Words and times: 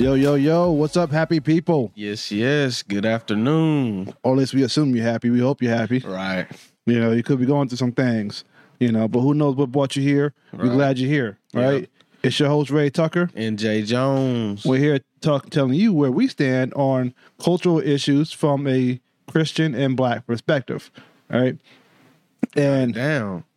Yo, 0.00 0.14
yo, 0.14 0.34
yo, 0.34 0.70
what's 0.70 0.96
up, 0.96 1.10
happy 1.10 1.40
people? 1.40 1.92
Yes, 1.94 2.32
yes. 2.32 2.82
Good 2.82 3.04
afternoon. 3.04 4.14
Or 4.22 4.32
at 4.32 4.38
least 4.38 4.54
we 4.54 4.62
assume 4.62 4.96
you're 4.96 5.04
happy. 5.04 5.28
We 5.28 5.40
hope 5.40 5.60
you're 5.60 5.76
happy. 5.76 5.98
Right. 5.98 6.46
You 6.86 6.98
know, 6.98 7.12
you 7.12 7.22
could 7.22 7.38
be 7.38 7.44
going 7.44 7.68
through 7.68 7.76
some 7.76 7.92
things, 7.92 8.44
you 8.78 8.90
know, 8.92 9.08
but 9.08 9.20
who 9.20 9.34
knows 9.34 9.56
what 9.56 9.70
brought 9.70 9.96
you 9.96 10.02
here? 10.02 10.32
We're 10.54 10.68
Right. 10.68 10.72
glad 10.72 10.98
you're 10.98 11.10
here, 11.10 11.38
right? 11.52 11.80
Yep. 11.82 11.90
It's 12.22 12.40
your 12.40 12.48
host, 12.48 12.70
Ray 12.70 12.88
Tucker. 12.88 13.28
And 13.34 13.58
Jay 13.58 13.82
Jones. 13.82 14.64
We're 14.64 14.78
here 14.78 15.00
talk, 15.20 15.50
telling 15.50 15.74
you 15.74 15.92
where 15.92 16.10
we 16.10 16.28
stand 16.28 16.72
on 16.72 17.12
cultural 17.38 17.78
issues 17.80 18.32
from 18.32 18.66
a 18.66 19.00
Christian 19.30 19.74
and 19.74 19.98
black 19.98 20.26
perspective, 20.26 20.90
all 21.30 21.42
right? 21.42 21.58
And 22.56 22.94
Down. 22.94 23.44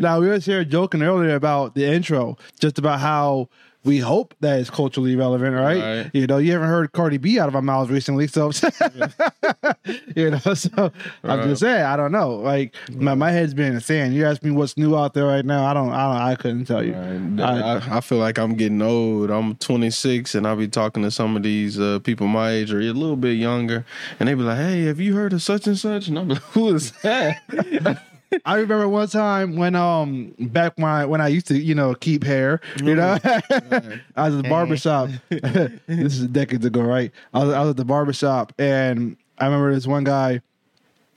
now 0.00 0.20
we 0.20 0.26
were 0.26 0.38
here 0.38 0.64
joking 0.64 1.02
earlier 1.02 1.34
about 1.34 1.74
the 1.74 1.84
intro, 1.84 2.38
just 2.58 2.78
about 2.78 3.00
how 3.00 3.50
we 3.84 3.98
hope 3.98 4.34
that 4.40 4.58
it's 4.58 4.70
culturally 4.70 5.14
relevant, 5.16 5.54
right? 5.54 6.02
Right. 6.02 6.10
You 6.12 6.26
know, 6.26 6.38
you 6.38 6.52
haven't 6.52 6.68
heard 6.68 6.92
Cardi 6.92 7.18
B 7.18 7.38
out 7.38 7.48
of 7.48 7.54
our 7.54 7.62
mouths 7.62 7.90
recently, 7.90 8.26
so 8.26 8.50
you 10.16 10.30
know, 10.30 10.54
so 10.54 10.92
I'm 11.22 11.48
just 11.48 11.60
saying, 11.60 11.84
I 11.84 11.96
don't 11.96 12.12
know. 12.12 12.36
Like 12.36 12.74
my, 12.92 13.14
my 13.14 13.30
head's 13.30 13.54
been 13.54 13.66
in 13.66 13.74
the 13.74 13.80
sand. 13.80 14.14
You 14.14 14.26
ask 14.26 14.42
me 14.42 14.50
what's 14.50 14.76
new 14.76 14.96
out 14.96 15.14
there 15.14 15.26
right 15.26 15.44
now, 15.44 15.66
I 15.66 15.74
don't, 15.74 15.90
I 15.90 16.12
don't, 16.12 16.22
I 16.22 16.34
couldn't 16.34 16.64
tell 16.64 16.82
you. 16.82 16.94
I, 17.42 17.98
I 17.98 18.00
feel 18.00 18.18
like 18.18 18.38
I'm 18.38 18.54
getting 18.54 18.82
old. 18.82 19.30
I'm 19.30 19.56
26 19.56 20.34
and 20.34 20.46
I'll 20.46 20.56
be 20.56 20.68
talking 20.68 21.02
to 21.02 21.10
some 21.10 21.36
of 21.36 21.42
these 21.42 21.78
uh, 21.78 21.98
people 22.00 22.26
my 22.26 22.50
age 22.50 22.72
or 22.72 22.80
a 22.80 22.92
little 22.92 23.16
bit 23.16 23.36
younger. 23.36 23.84
And 24.18 24.28
they 24.28 24.34
be 24.34 24.42
like, 24.42 24.58
hey, 24.58 24.84
have 24.84 25.00
you 25.00 25.14
heard 25.14 25.32
of 25.32 25.42
such 25.42 25.66
and 25.66 25.78
such? 25.78 26.08
And 26.08 26.18
I'm 26.18 26.28
like, 26.28 26.42
who 26.52 26.74
is 26.74 26.92
that? 27.02 28.02
I 28.44 28.56
remember 28.56 28.88
one 28.88 29.08
time 29.08 29.56
when 29.56 29.74
um 29.76 30.34
back 30.38 30.72
when 30.76 30.86
I 30.90 31.04
when 31.06 31.20
I 31.20 31.28
used 31.28 31.46
to 31.48 31.58
you 31.58 31.74
know 31.74 31.94
keep 31.94 32.24
hair 32.24 32.60
you 32.82 32.94
know? 32.94 33.18
I 33.24 34.28
was 34.28 34.36
at 34.36 34.42
the 34.42 34.48
barbershop 34.48 35.10
this 35.28 36.18
is 36.18 36.26
decades 36.28 36.64
ago 36.64 36.80
right? 36.82 37.12
I 37.32 37.44
was, 37.44 37.54
I 37.54 37.60
was 37.60 37.70
at 37.70 37.76
the 37.76 37.84
barbershop 37.84 38.52
and 38.58 39.16
I 39.38 39.44
remember 39.46 39.72
this 39.74 39.86
one 39.86 40.04
guy 40.04 40.40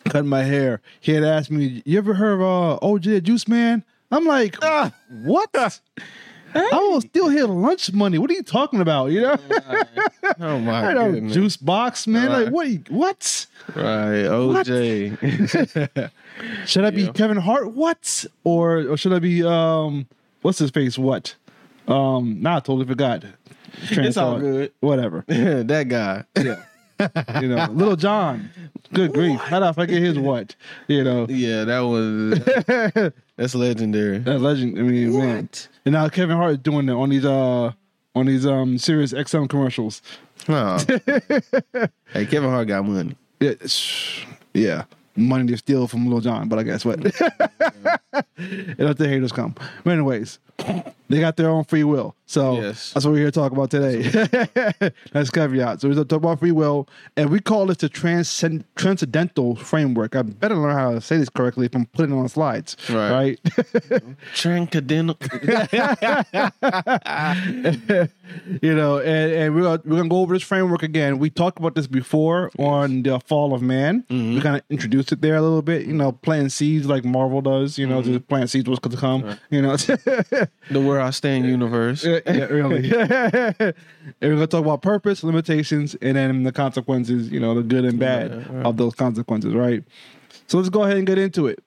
cutting 0.05 0.29
my 0.29 0.43
hair. 0.43 0.81
He 0.99 1.11
had 1.13 1.23
asked 1.23 1.51
me 1.51 1.81
you 1.85 1.97
ever 1.97 2.13
heard 2.13 2.35
of 2.35 2.41
uh 2.41 2.79
OJ 2.85 3.23
Juice 3.23 3.47
Man? 3.47 3.83
I'm 4.11 4.25
like 4.25 4.55
Ah. 4.61 4.93
what 5.23 5.51
I 6.55 6.77
will 6.89 7.01
still 7.01 7.29
hear 7.29 7.45
lunch 7.45 7.91
money 7.93 8.17
what 8.17 8.29
are 8.31 8.33
you 8.33 8.43
talking 8.43 8.81
about 8.81 9.11
you 9.11 9.21
know 9.21 9.37
oh 10.39 10.59
my 10.59 10.85
I 10.89 10.93
know 10.93 11.11
goodness. 11.11 11.33
juice 11.33 11.57
box 11.57 12.07
man 12.07 12.29
like 12.31 12.49
what 12.49 12.67
you- 12.67 12.83
what 12.89 13.47
Right. 13.75 14.23
OJ. 14.25 16.11
Should 16.67 16.85
I 16.85 16.89
be 16.91 17.03
Yeah. 17.03 17.11
Kevin 17.11 17.37
Hart? 17.37 17.73
What? 17.73 18.25
Or 18.45 18.77
or 18.87 18.95
should 18.97 19.11
I 19.13 19.19
be 19.19 19.43
um 19.43 20.07
what's 20.41 20.59
his 20.59 20.71
face? 20.71 20.97
What? 20.97 21.35
Um 21.87 22.41
nah, 22.41 22.57
I 22.57 22.59
totally 22.59 22.85
forgot. 22.85 23.21
Train 23.87 23.99
of 24.01 24.05
It's 24.05 24.17
all 24.17 24.39
good. 24.39 24.71
Whatever. 24.79 25.25
that 25.27 25.87
guy. 25.89 26.23
Yeah. 26.37 26.61
you 27.41 27.47
know, 27.47 27.67
Lil 27.71 27.95
Jon. 27.95 28.49
Good 28.93 29.13
grief. 29.13 29.39
How 29.39 29.59
did 29.59 29.67
I 29.67 29.71
forget 29.71 30.01
his 30.01 30.17
what? 30.17 30.55
You 30.87 31.03
know. 31.03 31.27
Yeah, 31.29 31.65
that 31.65 31.79
was 31.81 33.11
that's 33.35 33.55
legendary. 33.55 34.19
That 34.19 34.39
legend. 34.39 34.79
I 34.79 34.81
mean, 34.81 35.17
man. 35.17 35.49
And 35.85 35.93
now 35.93 36.09
Kevin 36.09 36.37
Hart 36.37 36.51
is 36.51 36.57
doing 36.59 36.89
it 36.89 36.93
on 36.93 37.09
these 37.09 37.25
uh 37.25 37.71
on 38.15 38.25
these 38.25 38.45
um 38.45 38.77
Sirius 38.77 39.13
XM 39.13 39.49
commercials. 39.49 40.01
Huh. 40.45 40.79
hey, 42.13 42.25
Kevin 42.25 42.49
Hart 42.49 42.67
got 42.67 42.85
money. 42.85 43.15
Yeah, 43.39 43.53
yeah. 44.53 44.83
Money 45.15 45.47
to 45.47 45.57
steal 45.57 45.87
from 45.87 46.09
Lil 46.09 46.21
Jon, 46.21 46.47
but 46.47 46.59
I 46.59 46.63
guess 46.63 46.85
what? 46.85 46.99
and 47.03 48.79
let 48.79 48.97
the 48.97 49.07
haters 49.07 49.31
come. 49.31 49.55
But 49.83 49.91
anyways, 49.91 50.39
they 51.09 51.19
got 51.19 51.37
their 51.37 51.49
own 51.49 51.63
free 51.63 51.83
will. 51.83 52.15
So 52.29 52.59
Yes. 52.61 52.91
that's 52.91 53.05
what 53.05 53.13
we're 53.13 53.19
here 53.19 53.31
to 53.31 53.33
talk 53.39 53.53
about 53.53 53.71
today. 53.71 54.01
that's 55.13 55.29
caveat. 55.31 55.79
So 55.79 55.87
we're 55.87 55.95
going 55.95 56.07
to 56.07 56.13
talk 56.13 56.21
about 56.23 56.39
free 56.39 56.51
will, 56.51 56.89
and 57.15 57.29
we 57.29 57.39
call 57.39 57.67
this 57.67 57.77
the 57.77 57.87
transcend- 57.87 58.65
transcendental 58.75 59.55
framework. 59.55 60.13
I 60.13 60.23
better 60.23 60.55
learn 60.55 60.75
how 60.75 60.91
to 60.91 60.99
say 61.01 61.15
this 61.17 61.29
correctly 61.29 61.67
if 61.67 61.75
I'm 61.75 61.85
putting 61.85 62.13
it 62.13 62.19
on 62.19 62.27
slides. 62.27 62.75
Right. 62.89 63.11
Right. 63.11 63.39
Trinkadent. 64.35 65.15
you 68.61 68.75
know, 68.75 68.97
and, 68.99 69.31
and 69.31 69.55
we're 69.55 69.61
gonna, 69.61 69.81
we're 69.85 69.97
gonna 69.97 70.09
go 70.09 70.17
over 70.19 70.33
this 70.35 70.43
framework 70.43 70.83
again. 70.83 71.19
We 71.19 71.29
talked 71.29 71.59
about 71.59 71.75
this 71.75 71.87
before 71.87 72.51
on 72.59 73.03
the 73.03 73.19
fall 73.21 73.53
of 73.53 73.61
man. 73.61 74.03
Mm-hmm. 74.09 74.35
We 74.35 74.41
kind 74.41 74.57
of 74.57 74.63
introduced 74.69 75.11
it 75.11 75.21
there 75.21 75.35
a 75.35 75.41
little 75.41 75.61
bit. 75.61 75.85
You 75.85 75.93
know, 75.93 76.11
planting 76.11 76.49
seeds 76.49 76.87
like 76.87 77.05
Marvel 77.05 77.41
does. 77.41 77.77
You 77.77 77.87
know, 77.87 78.01
mm-hmm. 78.01 78.13
just 78.13 78.27
plant 78.27 78.49
seeds 78.49 78.69
what's 78.69 78.81
to 78.81 78.97
come. 78.97 79.37
You 79.49 79.61
know, 79.61 79.75
the 79.77 80.49
Where 80.71 80.99
I 80.99 81.11
Stand 81.11 81.45
universe. 81.45 82.03
yeah, 82.03 82.16
yeah, 82.25 82.45
really. 82.49 82.91
and 82.93 83.73
we're 84.21 84.33
gonna 84.35 84.47
talk 84.47 84.63
about 84.63 84.81
purpose, 84.81 85.23
limitations, 85.23 85.95
and 86.01 86.17
then 86.17 86.43
the 86.43 86.51
consequences. 86.51 87.29
You 87.31 87.39
know, 87.39 87.53
the 87.55 87.63
good 87.63 87.85
and 87.85 87.99
bad 87.99 88.35
Right, 88.35 88.49
right. 88.49 88.65
of 88.65 88.77
those 88.77 88.95
consequences. 88.95 89.53
Right. 89.53 89.83
So 90.47 90.57
let's 90.57 90.69
go 90.69 90.83
ahead 90.83 90.97
and 90.97 91.05
get 91.05 91.17
into 91.17 91.47
it. 91.47 91.63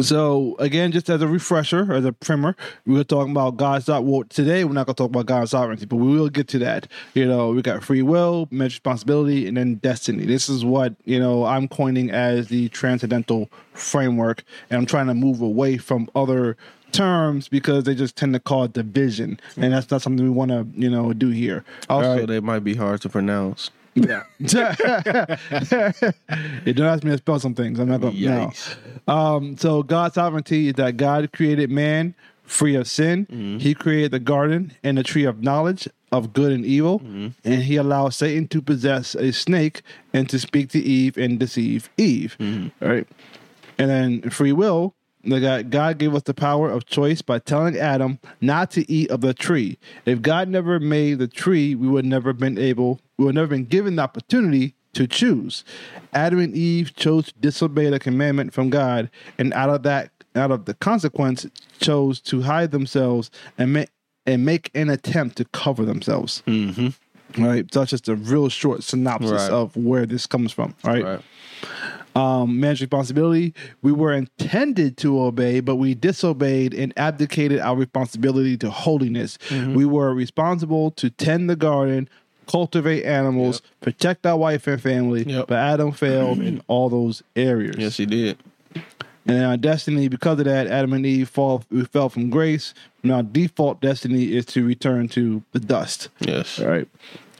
So 0.00 0.56
again, 0.58 0.90
just 0.90 1.08
as 1.08 1.22
a 1.22 1.28
refresher, 1.28 1.92
as 1.92 2.04
a 2.04 2.12
primer, 2.12 2.56
we 2.84 2.94
were 2.94 3.04
talking 3.04 3.30
about 3.30 3.56
God's 3.56 3.86
not 3.86 4.04
well, 4.04 4.24
today. 4.24 4.64
We're 4.64 4.72
not 4.72 4.86
going 4.86 4.96
to 4.96 5.02
talk 5.04 5.10
about 5.10 5.26
God's 5.26 5.52
sovereignty, 5.52 5.86
but 5.86 5.96
we 5.96 6.18
will 6.18 6.28
get 6.28 6.48
to 6.48 6.58
that. 6.60 6.88
You 7.14 7.26
know, 7.26 7.50
we 7.52 7.62
got 7.62 7.84
free 7.84 8.02
will, 8.02 8.48
managed 8.50 8.74
responsibility, 8.74 9.46
and 9.46 9.56
then 9.56 9.76
destiny. 9.76 10.26
This 10.26 10.48
is 10.48 10.64
what 10.64 10.94
you 11.04 11.20
know 11.20 11.44
I'm 11.44 11.68
coining 11.68 12.10
as 12.10 12.48
the 12.48 12.68
transcendental 12.70 13.48
framework, 13.72 14.42
and 14.68 14.78
I'm 14.78 14.86
trying 14.86 15.06
to 15.06 15.14
move 15.14 15.40
away 15.40 15.76
from 15.76 16.08
other 16.16 16.56
terms 16.96 17.48
because 17.48 17.84
they 17.84 17.94
just 17.94 18.16
tend 18.16 18.34
to 18.34 18.40
cause 18.40 18.70
division, 18.70 19.38
and 19.56 19.72
that's 19.72 19.88
not 19.90 20.02
something 20.02 20.24
we 20.24 20.30
want 20.30 20.50
to 20.50 20.66
you 20.74 20.90
know 20.90 21.12
do 21.12 21.28
here. 21.30 21.64
Also, 21.88 22.08
All 22.08 22.16
right? 22.16 22.26
they 22.26 22.40
might 22.40 22.64
be 22.64 22.74
hard 22.74 23.00
to 23.02 23.08
pronounce. 23.08 23.70
Yeah. 23.94 24.24
you 24.38 24.48
don't 26.72 26.86
ask 26.86 27.04
me 27.04 27.12
to 27.12 27.18
spell 27.18 27.38
some 27.38 27.54
things. 27.54 27.78
I'm 27.78 27.88
not 27.88 28.00
going 28.00 28.16
to. 28.16 28.20
No. 28.20 28.50
Um, 29.12 29.56
so 29.56 29.84
God's 29.84 30.16
sovereignty 30.16 30.66
is 30.68 30.74
that 30.74 30.96
God 30.96 31.30
created 31.32 31.70
man 31.70 32.16
free 32.44 32.74
of 32.74 32.88
sin. 32.88 33.26
Mm-hmm. 33.26 33.58
He 33.58 33.74
created 33.74 34.10
the 34.10 34.18
garden 34.18 34.72
and 34.82 34.98
the 34.98 35.02
tree 35.02 35.24
of 35.24 35.42
knowledge 35.42 35.88
of 36.12 36.32
good 36.32 36.52
and 36.52 36.64
evil, 36.64 37.00
mm-hmm. 37.00 37.28
and 37.44 37.62
he 37.62 37.76
allowed 37.76 38.10
Satan 38.10 38.46
to 38.48 38.62
possess 38.62 39.14
a 39.14 39.32
snake 39.32 39.82
and 40.12 40.28
to 40.28 40.38
speak 40.38 40.70
to 40.70 40.78
Eve 40.78 41.16
and 41.16 41.40
deceive 41.40 41.90
Eve. 41.96 42.36
Mm-hmm. 42.38 42.84
Right, 42.84 43.08
and 43.78 43.90
then 43.90 44.30
free 44.30 44.52
will. 44.52 44.94
God, 45.28 45.70
God 45.70 45.98
gave 45.98 46.14
us 46.14 46.22
the 46.22 46.34
power 46.34 46.70
of 46.70 46.86
choice 46.86 47.22
by 47.22 47.38
telling 47.38 47.76
Adam 47.76 48.18
not 48.40 48.70
to 48.72 48.90
eat 48.90 49.10
of 49.10 49.20
the 49.20 49.34
tree. 49.34 49.78
If 50.06 50.22
God 50.22 50.48
never 50.48 50.78
made 50.80 51.18
the 51.18 51.28
tree, 51.28 51.74
we 51.74 51.88
would 51.88 52.04
never 52.04 52.32
been 52.32 52.58
able, 52.58 53.00
we 53.18 53.24
would 53.26 53.34
never 53.34 53.48
been 53.48 53.64
given 53.64 53.96
the 53.96 54.02
opportunity 54.02 54.74
to 54.94 55.06
choose. 55.06 55.64
Adam 56.12 56.38
and 56.38 56.54
Eve 56.54 56.94
chose 56.94 57.26
to 57.26 57.34
disobey 57.40 57.90
the 57.90 57.98
commandment 57.98 58.52
from 58.52 58.70
God, 58.70 59.10
and 59.38 59.52
out 59.54 59.70
of 59.70 59.82
that, 59.82 60.10
out 60.36 60.50
of 60.50 60.64
the 60.66 60.74
consequence, 60.74 61.46
chose 61.80 62.20
to 62.20 62.42
hide 62.42 62.70
themselves 62.70 63.30
and 63.58 63.72
make 63.72 63.88
and 64.26 64.44
make 64.44 64.70
an 64.74 64.88
attempt 64.88 65.36
to 65.36 65.44
cover 65.46 65.84
themselves. 65.84 66.42
Mm-hmm. 66.46 67.44
Right. 67.44 67.66
So 67.74 67.80
that's 67.80 67.90
just 67.90 68.08
a 68.08 68.14
real 68.14 68.48
short 68.48 68.82
synopsis 68.82 69.32
Right. 69.32 69.50
of 69.50 69.76
where 69.76 70.06
this 70.06 70.26
comes 70.26 70.50
from. 70.52 70.74
Right 70.84 71.04
Right. 71.04 71.20
Um, 72.14 72.60
managed 72.60 72.80
responsibility. 72.80 73.54
We 73.82 73.92
were 73.92 74.12
intended 74.12 74.96
to 74.98 75.20
obey, 75.20 75.60
but 75.60 75.76
we 75.76 75.94
disobeyed 75.94 76.74
and 76.74 76.92
abdicated 76.96 77.60
our 77.60 77.76
responsibility 77.76 78.56
to 78.58 78.70
holiness. 78.70 79.38
We 79.50 79.84
were 79.84 80.14
responsible 80.14 80.90
to 80.92 81.10
tend 81.10 81.50
the 81.50 81.56
garden, 81.56 82.08
cultivate 82.46 83.04
animals, 83.04 83.62
protect 83.80 84.26
our 84.26 84.36
wife 84.36 84.66
and 84.66 84.80
family, 84.80 85.24
Yep. 85.24 85.48
but 85.48 85.56
Adam 85.58 85.92
failed 85.92 86.38
in 86.40 86.62
all 86.68 86.88
those 86.88 87.22
areas. 87.34 87.76
Yes, 87.78 87.96
he 87.96 88.06
did. 88.06 88.38
And 89.26 89.42
our 89.42 89.56
destiny, 89.56 90.08
because 90.08 90.38
of 90.38 90.44
that, 90.44 90.66
Adam 90.66 90.92
and 90.92 91.06
Eve 91.06 91.30
fall, 91.30 91.64
we 91.70 91.84
fell 91.86 92.10
from 92.10 92.28
grace. 92.28 92.74
Now, 93.02 93.22
default 93.22 93.80
destiny 93.80 94.34
is 94.34 94.44
to 94.46 94.64
return 94.66 95.08
to 95.10 95.42
the 95.52 95.60
dust. 95.60 96.10
Yes. 96.20 96.60
All 96.60 96.66
right. 96.68 96.86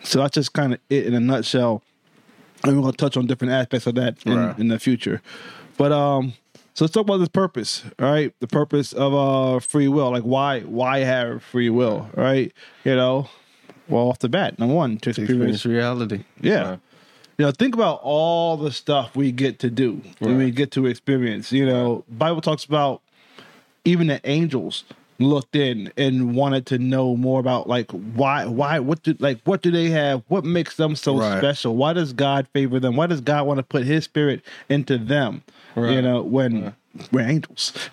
So 0.02 0.20
that's 0.20 0.34
just 0.34 0.54
kind 0.54 0.72
of 0.74 0.80
it 0.88 1.06
in 1.06 1.12
a 1.14 1.20
nutshell. 1.20 1.82
And 2.64 2.76
we're 2.76 2.82
going 2.82 2.92
to 2.92 2.96
touch 2.96 3.16
on 3.16 3.26
different 3.26 3.52
aspects 3.52 3.86
of 3.86 3.94
that 3.96 4.16
in, 4.26 4.36
Right. 4.36 4.58
in 4.58 4.68
the 4.68 4.78
future. 4.78 5.20
But 5.76 5.92
um, 5.92 6.32
so 6.74 6.84
let's 6.84 6.94
talk 6.94 7.02
about 7.04 7.18
this 7.18 7.28
purpose. 7.28 7.84
All 8.00 8.10
right, 8.10 8.32
the 8.40 8.46
purpose 8.46 8.92
of 8.92 9.14
uh 9.14 9.60
free 9.60 9.88
will. 9.88 10.10
Like 10.10 10.22
why 10.22 10.60
why 10.60 11.00
have 11.00 11.42
free 11.42 11.70
will? 11.70 12.08
right? 12.14 12.52
you 12.84 12.96
know. 12.96 13.28
Well, 13.86 14.08
off 14.08 14.18
the 14.20 14.30
bat, 14.30 14.58
number 14.58 14.74
one, 14.74 14.96
to 15.00 15.10
experience 15.10 15.56
experience 15.56 15.66
reality. 15.66 16.24
yeah. 16.40 16.70
Right. 16.70 16.80
you 17.36 17.44
know, 17.44 17.50
think 17.52 17.74
about 17.74 18.00
all 18.02 18.56
the 18.56 18.72
stuff 18.72 19.14
we 19.14 19.30
get 19.30 19.58
to 19.58 19.68
do, 19.68 20.00
and 20.20 20.38
we 20.38 20.50
get 20.50 20.70
to 20.72 20.86
experience. 20.86 21.52
You 21.52 21.66
know, 21.66 22.02
Bible 22.08 22.40
talks 22.40 22.64
about 22.64 23.02
even 23.84 24.06
the 24.06 24.20
angels 24.24 24.84
looked 25.18 25.54
in 25.54 25.92
and 25.96 26.34
wanted 26.34 26.66
to 26.66 26.78
know 26.78 27.16
more 27.16 27.38
about 27.40 27.68
like 27.68 27.90
why 27.92 28.44
why 28.46 28.78
what 28.80 29.02
do 29.02 29.14
like 29.20 29.40
what 29.44 29.62
do 29.62 29.70
they 29.70 29.88
have? 29.90 30.22
What 30.28 30.44
makes 30.44 30.76
them 30.76 30.96
so 30.96 31.18
Right. 31.18 31.38
special? 31.38 31.76
Why 31.76 31.92
does 31.92 32.12
god 32.12 32.48
favor 32.52 32.80
them? 32.80 32.96
Why 32.96 33.06
does 33.06 33.20
god 33.20 33.46
want 33.46 33.58
to 33.58 33.62
put 33.62 33.84
his 33.84 34.04
spirit 34.04 34.42
into 34.68 34.98
them? 34.98 35.42
You 35.76 36.02
know 36.02 36.22
when 36.22 36.74
we're 37.12 37.26
angels 37.28 37.72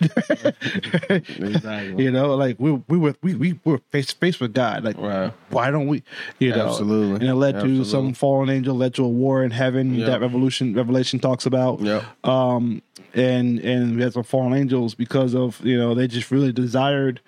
Exactly. 1.10 2.04
you 2.04 2.10
know 2.10 2.34
like 2.34 2.56
we 2.58 2.72
we 2.88 2.98
were 2.98 3.14
we, 3.22 3.34
we 3.34 3.58
were 3.64 3.78
face 3.90 4.06
to 4.08 4.16
face 4.16 4.38
with 4.40 4.54
god 4.54 4.84
like 4.84 4.96
Right. 4.96 5.32
why 5.50 5.70
don't 5.70 5.86
we 5.88 6.02
you 6.38 6.50
know 6.50 6.68
Absolutely. 6.68 7.14
and 7.16 7.24
it 7.24 7.34
led 7.34 7.60
to 7.60 7.84
some 7.84 8.14
fallen 8.14 8.48
angel 8.48 8.76
led 8.76 8.94
to 8.94 9.04
a 9.04 9.08
war 9.08 9.42
in 9.44 9.50
heaven 9.50 9.94
Yep. 9.94 10.06
that 10.06 10.20
revolution 10.20 10.74
revelation 10.74 11.18
talks 11.18 11.46
about 11.46 11.80
Yeah. 11.80 12.04
um 12.24 12.82
and 13.14 13.58
and 13.60 13.96
we 13.96 14.02
had 14.02 14.12
some 14.12 14.22
fallen 14.22 14.54
angels 14.54 14.94
because 14.94 15.34
of 15.34 15.64
you 15.64 15.76
know 15.78 15.94
they 15.94 16.06
just 16.06 16.30
really 16.30 16.52
desired 16.52 17.20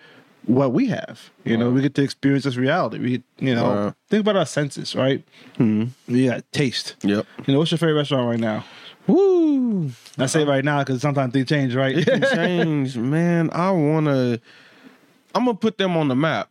what 0.47 0.73
we 0.73 0.89
have 0.89 1.31
you 1.45 1.57
know 1.57 1.71
we 1.71 1.81
get 1.81 1.95
to 1.95 2.03
experience 2.03 2.45
this 2.45 2.57
reality 2.57 2.99
we 2.99 3.23
you 3.39 3.55
know 3.55 3.95
think 4.11 4.21
about 4.21 4.37
our 4.37 4.47
senses 4.47 4.95
right 4.95 5.25
Mhm. 5.59 5.89
we 6.07 6.27
got 6.27 6.45
taste 6.53 6.97
Yep. 7.03 7.27
you 7.47 7.53
know 7.53 7.59
what's 7.61 7.71
your 7.71 7.79
favorite 7.79 7.95
restaurant 7.95 8.29
right 8.29 8.39
now 8.41 8.65
Woo. 9.07 9.91
i 10.19 10.27
say 10.27 10.45
right 10.45 10.65
now 10.65 10.79
because 10.83 11.03
sometimes 11.03 11.33
things 11.33 11.49
change 11.49 11.75
right 11.75 11.99
It 11.99 12.07
can 12.07 12.23
change, 12.23 12.97
man. 12.97 13.51
I 13.53 13.71
wanna. 13.71 14.41
I'm 15.35 15.45
gonna 15.45 15.55
put 15.57 15.79
them 15.79 15.97
on 15.97 16.09
the 16.09 16.15
map. 16.17 16.49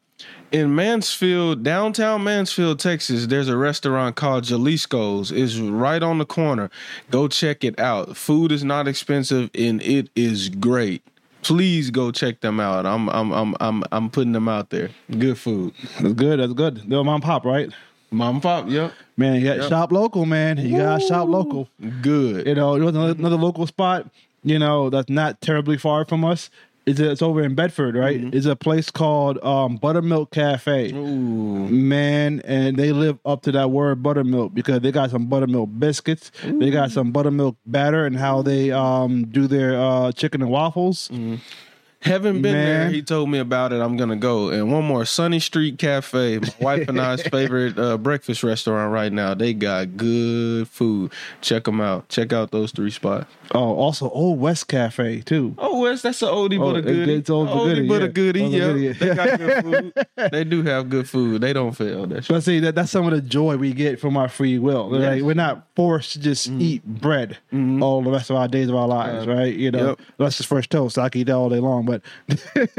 In 0.52 0.76
Mansfield, 0.76 1.64
downtown 1.64 2.24
Mansfield, 2.24 2.80
Texas, 2.80 3.26
there's 3.26 3.50
a 3.50 3.58
restaurant 3.58 4.16
called 4.16 4.44
Jalisco's. 4.44 5.32
It's 5.32 5.58
right 5.58 6.04
on 6.04 6.20
the 6.20 6.26
corner. 6.26 6.70
Go 7.10 7.28
check 7.28 7.64
it 7.64 7.80
out. 7.80 8.16
Food 8.16 8.52
is 8.52 8.64
not 8.64 8.88
expensive 8.88 9.50
and 9.56 9.82
it 9.82 10.10
is 10.16 10.50
great. 10.50 11.02
Please 11.42 11.90
go 11.90 12.12
check 12.12 12.42
them 12.42 12.60
out. 12.60 12.86
I'm 12.86 13.10
I'm 13.10 13.32
I'm 13.32 13.56
I'm 13.60 13.84
I'm 13.92 14.10
putting 14.12 14.34
them 14.34 14.48
out 14.48 14.70
there. 14.70 14.92
Good 15.10 15.38
food. 15.40 15.74
that's 16.00 16.14
good 16.14 16.40
that's 16.40 16.54
good 16.54 16.84
they're 16.88 17.04
mom 17.04 17.22
pop 17.22 17.46
right 17.46 17.72
Mom 18.13 18.36
and 18.36 18.44
pop, 18.44 18.69
yep. 18.69 18.94
man 19.18 19.36
you 19.36 19.48
got 19.48 19.57
Yep. 19.57 19.69
shop 19.69 19.92
local 19.92 20.25
man 20.25 20.57
you 20.57 20.77
gotta 20.77 21.06
shop 21.06 21.27
local 21.27 21.68
Good. 22.01 22.48
You 22.48 22.56
know, 22.56 22.75
another, 22.75 23.12
another 23.12 23.36
local 23.36 23.68
spot, 23.68 24.07
you 24.44 24.60
know, 24.60 24.89
that's 24.89 25.10
not 25.10 25.42
terribly 25.42 25.77
far 25.77 26.06
from 26.06 26.24
us. 26.24 26.50
Is 26.86 27.00
it's 27.00 27.21
over 27.21 27.42
in 27.42 27.56
Bedford, 27.56 27.95
right? 27.95 28.19
Mm-hmm. 28.19 28.36
Is 28.36 28.45
a 28.45 28.57
place 28.57 28.92
called 28.92 29.42
um, 29.42 29.77
Buttermilk 29.77 30.31
Cafe. 30.31 30.92
Ooh. 30.92 31.69
Man, 31.69 32.42
and 32.44 32.75
they 32.75 32.92
live 32.92 33.19
up 33.25 33.42
to 33.44 33.54
that 33.54 33.71
word 33.71 34.04
buttermilk 34.04 34.54
because 34.54 34.81
they 34.81 34.92
got 34.92 35.10
some 35.10 35.27
buttermilk 35.27 35.69
biscuits. 35.80 36.30
They 36.44 36.71
got 36.71 36.92
some 36.92 37.13
buttermilk 37.13 37.56
batter 37.65 38.06
and 38.06 38.18
how 38.18 38.42
they 38.42 38.71
um, 38.71 39.27
do 39.27 39.48
their 39.48 39.80
uh, 39.80 40.12
chicken 40.12 40.42
and 40.42 40.51
waffles. 40.51 41.10
Haven't 42.04 42.42
been 42.42 42.54
there. 42.54 42.90
He 42.90 43.02
told 43.02 43.30
me 43.30 43.40
about 43.40 43.72
it. 43.74 43.80
I'm 43.82 43.96
gonna 43.98 44.16
go. 44.16 44.50
And 44.50 44.72
one 44.72 44.84
more, 44.86 45.06
Sunny 45.06 45.40
Street 45.40 45.78
Cafe, 45.80 46.40
my 46.40 46.48
wife 46.60 46.88
and 46.90 47.00
I's 47.00 47.22
favorite 47.28 47.78
uh, 47.80 47.98
breakfast 47.98 48.44
restaurant 48.44 48.92
right 48.92 49.12
now. 49.12 49.34
They 49.34 49.54
got 49.54 49.96
good 49.98 50.68
food. 50.68 51.12
Check 51.42 51.64
them 51.64 51.80
out. 51.82 52.10
Check 52.10 52.34
out 52.34 52.52
those 52.52 52.72
three 52.72 52.92
spots. 52.92 53.32
Oh, 53.56 53.76
also 53.76 54.10
Old 54.10 54.40
West 54.40 54.68
Cafe 54.68 55.22
too. 55.22 55.56
Oh, 55.58 55.82
Wes, 55.82 56.02
that's 56.02 56.22
an 56.22 56.30
oldie 56.30 56.60
Oh, 56.60 56.74
but 56.74 56.76
a 56.76 56.80
it- 56.80 56.84
goodie. 56.84 57.14
it's 57.16 57.30
old 57.30 57.48
but 57.48 57.56
oldie 57.58 57.76
goodie, 57.76 57.88
but 57.88 58.02
yeah. 58.02 58.06
a 58.06 58.10
goodie. 58.10 58.42
Old 58.44 58.52
Yeah, 58.54 58.60
goodie. 58.74 58.92
they 58.94 59.16
got 59.16 59.38
good 59.40 59.64
food. 59.64 60.08
they 60.32 60.44
do 60.44 60.64
have 60.64 60.90
good 60.90 61.10
food. 61.10 61.42
They 61.42 61.54
don't 61.54 61.72
fail. 61.74 62.08
That's 62.08 62.28
But 62.28 62.44
see 62.44 62.60
that 62.62 62.76
that's 62.76 62.92
some 62.92 63.06
of 63.06 63.12
the 63.12 63.22
joy 63.22 63.58
we 63.58 63.74
get 63.74 64.00
from 64.00 64.18
our 64.18 64.28
free 64.28 64.60
will. 64.60 64.90
Yes. 64.94 65.02
Like 65.16 65.24
we're 65.24 65.34
not 65.36 65.68
forced 65.76 66.14
to 66.14 66.20
just 66.20 66.48
eat 66.50 66.84
bread 66.86 67.38
all 67.54 68.02
the 68.02 68.10
rest 68.12 68.30
of 68.30 68.36
our 68.38 68.48
days 68.48 68.70
of 68.70 68.76
our 68.76 68.88
lives, 68.88 69.28
Uh, 69.28 69.32
right? 69.36 69.54
You 69.54 69.72
know, 69.72 69.90
yep. 69.90 70.00
that's 70.18 70.38
just 70.38 70.50
first 70.50 70.70
toast. 70.70 70.98
I 70.98 71.10
can 71.10 71.22
eat 71.22 71.26
that 71.26 71.36
all 71.36 71.50
day 71.50 71.60
long, 71.60 71.86
but 71.86 71.93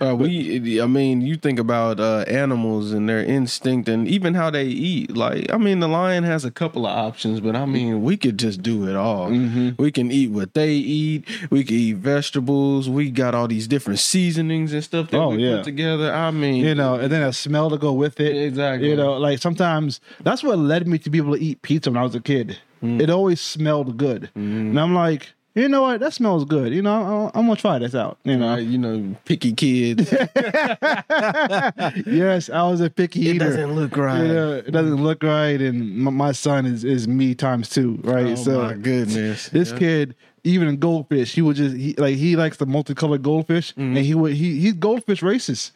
Uh, 0.00 0.14
we, 0.14 0.80
I 0.80 0.86
mean, 0.86 1.22
you 1.22 1.36
think 1.36 1.58
about 1.58 1.98
uh, 1.98 2.20
animals 2.28 2.92
and 2.92 3.08
their 3.08 3.18
instinct, 3.24 3.88
and 3.88 4.06
even 4.06 4.34
how 4.34 4.48
they 4.48 4.66
eat. 4.66 5.16
Like, 5.16 5.52
I 5.52 5.56
mean, 5.58 5.80
the 5.80 5.88
lion 5.88 6.22
has 6.22 6.44
a 6.44 6.52
couple 6.52 6.86
of 6.86 6.96
options, 6.96 7.40
but 7.40 7.56
I 7.56 7.66
mean, 7.66 8.02
we 8.02 8.16
could 8.16 8.38
just 8.38 8.62
do 8.62 8.88
it 8.88 8.94
all. 8.94 9.28
Mm-hmm. 9.30 9.82
We 9.82 9.90
can 9.90 10.12
eat 10.12 10.30
what 10.30 10.54
they 10.54 10.70
eat. 10.74 11.24
We 11.50 11.64
can 11.64 11.74
eat 11.76 11.96
vegetables. 11.96 12.88
We 12.88 13.10
got 13.10 13.34
all 13.34 13.48
these 13.48 13.66
different 13.66 13.98
seasonings 13.98 14.72
and 14.72 14.84
stuff 14.84 15.10
that 15.10 15.18
Oh, 15.18 15.30
we 15.30 15.44
yeah. 15.44 15.56
put 15.56 15.64
together. 15.64 16.12
I 16.14 16.30
mean, 16.30 16.64
you 16.64 16.76
know, 16.76 16.94
and 16.94 17.10
then 17.10 17.22
a 17.22 17.32
smell 17.32 17.68
to 17.70 17.76
go 17.78 17.92
with 17.92 18.20
it. 18.20 18.36
Exactly. 18.36 18.88
You 18.90 18.94
know, 18.96 19.14
like 19.16 19.40
sometimes 19.40 20.00
that's 20.20 20.44
what 20.44 20.58
led 20.58 20.86
me 20.86 20.98
to 20.98 21.10
be 21.10 21.18
able 21.18 21.34
to 21.34 21.42
eat 21.42 21.62
pizza 21.62 21.90
when 21.90 21.96
I 21.98 22.04
was 22.04 22.14
a 22.14 22.20
kid. 22.20 22.56
Mm. 22.84 23.00
It 23.00 23.10
always 23.10 23.40
smelled 23.40 23.96
good, 23.96 24.30
and 24.36 24.78
I'm 24.78 24.94
like, 24.94 25.32
you 25.58 25.68
know 25.68 25.82
what? 25.82 26.00
That 26.00 26.12
smells 26.12 26.44
good. 26.44 26.72
You 26.72 26.82
know, 26.82 27.30
I'm, 27.34 27.40
I'm 27.40 27.46
gonna 27.46 27.56
try 27.60 27.78
this 27.78 27.94
out. 27.94 28.18
You 28.24 28.36
know, 28.36 28.56
you 28.56 28.78
know, 28.78 29.16
picky 29.24 29.52
kids. 29.52 30.10
yes, 32.06 32.50
I 32.50 32.62
was 32.62 32.80
a 32.80 32.90
picky 32.90 33.28
it 33.28 33.36
eater. 33.36 33.44
It 33.46 33.48
doesn't 33.48 33.72
look 33.74 33.96
right. 33.96 34.22
Know, 34.26 34.52
it 34.54 34.70
doesn't 34.70 35.02
look 35.02 35.22
right, 35.22 35.60
and 35.60 35.96
my, 35.96 36.10
my 36.10 36.32
son 36.32 36.66
is 36.66 36.84
is 36.84 37.08
me 37.08 37.34
times 37.34 37.68
two, 37.68 37.98
right? 38.02 38.26
Oh 38.26 38.34
so 38.36 38.62
my 38.62 38.74
goodness. 38.74 39.48
this 39.50 39.70
Yeah. 39.72 39.78
kid, 39.78 40.14
even 40.44 40.68
in 40.68 40.76
goldfish, 40.78 41.34
he 41.34 41.42
would 41.42 41.56
just 41.56 41.76
he, 41.76 41.94
like 41.94 42.16
he 42.16 42.36
likes 42.36 42.56
the 42.58 42.66
multicolored 42.66 43.22
goldfish, 43.22 43.72
Mm-hmm. 43.72 43.96
and 43.96 44.06
he 44.06 44.14
would 44.14 44.34
he 44.34 44.60
he's 44.60 44.74
goldfish 44.74 45.20
racist. 45.20 45.72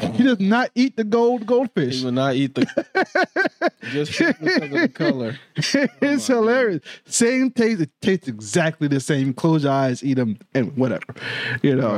He 0.14 0.22
does 0.24 0.40
not 0.40 0.70
eat 0.74 0.96
the 0.96 1.04
gold 1.04 1.46
goldfish. 1.46 1.98
He 1.98 2.04
will 2.04 2.12
not 2.12 2.34
eat 2.34 2.54
the 2.54 2.66
just 3.90 4.16
because 4.18 4.56
of 4.62 4.70
the 4.70 4.88
color. 4.88 5.38
it's 5.56 6.26
hilarious. 6.26 6.80
Same 7.06 7.50
taste. 7.50 7.80
It 7.80 7.90
tastes 8.00 8.28
exactly 8.28 8.88
the 8.88 9.00
same. 9.00 9.32
Close 9.34 9.64
your 9.64 9.72
eyes, 9.72 10.02
eat 10.04 10.14
them, 10.14 10.38
and 10.54 10.76
whatever. 10.76 11.14
You 11.62 11.76
know, 11.76 11.94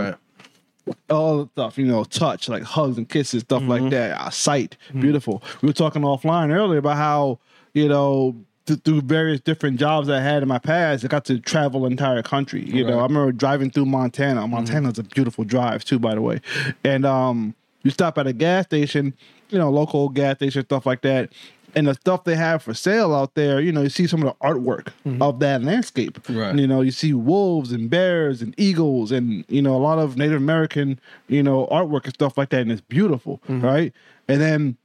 Right. 0.86 0.94
all 1.10 1.44
the 1.44 1.50
stuff. 1.50 1.78
You 1.78 1.86
know, 1.86 2.04
touch 2.04 2.48
like 2.48 2.62
hugs 2.62 2.98
and 2.98 3.08
kisses, 3.08 3.42
stuff 3.42 3.62
Mm-hmm. 3.62 3.70
like 3.70 3.90
that. 3.90 4.20
Our 4.20 4.32
sight, 4.32 4.76
beautiful. 4.98 5.42
We 5.62 5.68
were 5.68 5.72
talking 5.72 6.02
offline 6.02 6.50
earlier 6.50 6.78
about 6.78 6.96
how 6.96 7.38
you 7.74 7.88
know. 7.88 8.36
th- 8.66 8.80
Through 8.84 9.02
various 9.02 9.40
different 9.40 9.78
jobs 9.80 10.08
I 10.08 10.20
had 10.20 10.42
in 10.42 10.48
my 10.48 10.58
past, 10.58 11.04
I 11.04 11.08
got 11.08 11.24
to 11.26 11.38
travel 11.40 11.80
the 11.82 11.88
entire 11.88 12.22
country. 12.22 12.64
You 12.64 12.84
know, 12.86 13.00
I 13.00 13.02
remember 13.02 13.32
driving 13.32 13.70
through 13.70 13.86
Montana. 13.86 14.46
Montana's 14.46 14.98
a 14.98 15.02
beautiful 15.02 15.42
drive 15.44 15.84
too, 15.84 15.98
by 15.98 16.14
the 16.14 16.20
way. 16.22 16.40
And 16.84 17.04
um, 17.04 17.54
you 17.82 17.90
stop 17.90 18.18
at 18.18 18.26
a 18.26 18.32
gas 18.32 18.64
station, 18.64 19.14
you 19.50 19.58
know, 19.58 19.70
local 19.70 20.08
gas 20.08 20.36
station, 20.36 20.64
stuff 20.64 20.86
like 20.86 21.02
that. 21.02 21.32
And 21.74 21.86
the 21.86 21.94
stuff 21.94 22.24
they 22.24 22.36
have 22.36 22.62
for 22.62 22.74
sale 22.74 23.14
out 23.14 23.34
there, 23.34 23.58
you 23.58 23.72
know, 23.72 23.80
you 23.80 23.88
see 23.88 24.06
some 24.06 24.22
of 24.22 24.28
the 24.28 24.46
artwork 24.46 24.88
mm-hmm. 25.06 25.22
of 25.22 25.40
that 25.40 25.62
landscape. 25.62 26.18
Right. 26.28 26.54
You 26.54 26.66
know, 26.66 26.82
you 26.82 26.90
see 26.90 27.14
wolves 27.14 27.72
and 27.72 27.88
bears 27.88 28.42
and 28.42 28.54
eagles 28.58 29.10
and, 29.10 29.44
you 29.48 29.62
know, 29.62 29.74
a 29.74 29.80
lot 29.80 29.98
of 29.98 30.18
Native 30.18 30.36
American, 30.36 31.00
you 31.28 31.42
know, 31.42 31.66
artwork 31.68 32.04
and 32.04 32.12
stuff 32.12 32.36
like 32.36 32.50
that. 32.50 32.60
And 32.60 32.70
it's 32.70 32.82
beautiful, 32.82 33.40
mm-hmm. 33.48 33.64
right? 33.64 33.92
And 34.28 34.40
then 34.40 34.76